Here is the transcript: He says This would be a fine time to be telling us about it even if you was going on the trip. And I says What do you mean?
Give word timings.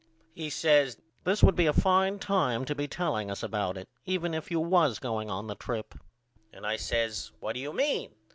He 0.33 0.49
says 0.49 0.97
This 1.25 1.43
would 1.43 1.53
be 1.55 1.67
a 1.67 1.73
fine 1.73 2.17
time 2.17 2.65
to 2.65 2.73
be 2.73 2.87
telling 2.87 3.29
us 3.29 3.43
about 3.43 3.77
it 3.77 3.87
even 4.03 4.33
if 4.33 4.49
you 4.49 4.59
was 4.59 4.97
going 4.97 5.29
on 5.29 5.45
the 5.45 5.53
trip. 5.53 5.93
And 6.51 6.65
I 6.65 6.75
says 6.77 7.31
What 7.39 7.53
do 7.53 7.59
you 7.59 7.71
mean? 7.71 8.15